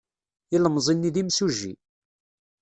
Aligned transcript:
Ilemẓi-nni 0.55 1.09
d 1.15 1.17
imsujji. 1.21 1.73